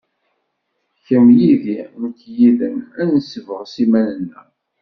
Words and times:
Kemm 1.05 1.27
yid-i, 1.39 1.79
nekk 2.01 2.19
yid-m, 2.35 2.77
ad 2.99 3.07
nessebɣes 3.13 3.73
iman-nneɣ. 3.83 4.47